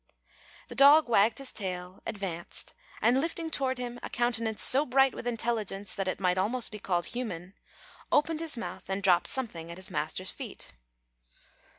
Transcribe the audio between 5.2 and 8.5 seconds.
intelligence that it might almost be called human, opened